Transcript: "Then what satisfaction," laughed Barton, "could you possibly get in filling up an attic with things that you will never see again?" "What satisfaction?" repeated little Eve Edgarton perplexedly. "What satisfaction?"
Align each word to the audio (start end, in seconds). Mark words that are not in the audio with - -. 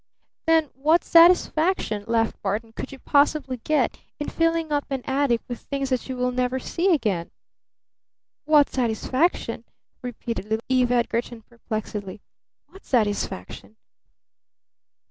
"Then 0.47 0.71
what 0.73 1.03
satisfaction," 1.03 2.05
laughed 2.07 2.41
Barton, 2.41 2.73
"could 2.73 2.91
you 2.91 2.97
possibly 2.97 3.57
get 3.57 3.99
in 4.19 4.29
filling 4.29 4.71
up 4.71 4.83
an 4.89 5.03
attic 5.05 5.41
with 5.47 5.59
things 5.59 5.91
that 5.91 6.09
you 6.09 6.17
will 6.17 6.31
never 6.31 6.57
see 6.57 6.91
again?" 6.91 7.29
"What 8.45 8.67
satisfaction?" 8.71 9.63
repeated 10.01 10.45
little 10.45 10.65
Eve 10.67 10.91
Edgarton 10.91 11.43
perplexedly. 11.43 12.19
"What 12.65 12.83
satisfaction?" 12.83 13.77